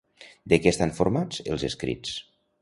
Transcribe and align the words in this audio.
De 0.53 0.57
què 0.63 0.71
estan 0.75 0.93
formats 1.01 1.43
els 1.57 1.67
escrits? 1.69 2.17